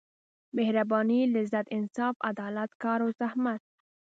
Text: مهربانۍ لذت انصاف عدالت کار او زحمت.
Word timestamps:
مهربانۍ 0.57 1.21
لذت 1.35 1.65
انصاف 1.77 2.15
عدالت 2.27 2.69
کار 2.83 2.99
او 3.05 3.09
زحمت. 3.19 3.61